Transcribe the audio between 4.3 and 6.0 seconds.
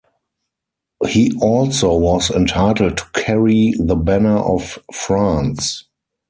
of France.